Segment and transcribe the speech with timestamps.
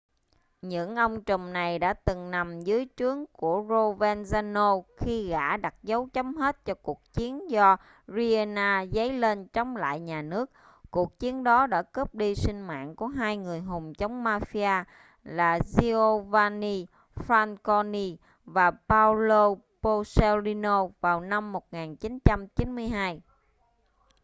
[0.61, 6.05] những ông trùm này đã từng nằm dưới trướng của provenzano khi gã đặt dấu
[6.13, 7.77] chấm hết cho cuộc chiến do
[8.07, 10.51] riina dấy lên chống lại nhà nước
[10.91, 14.83] cuộc chiến đó đã cướp đi sinh mạng của hai người hùng chống mafia
[15.23, 18.15] là giovanni falcone
[18.45, 19.49] và paolo
[19.81, 23.21] borsellino vào năm 1992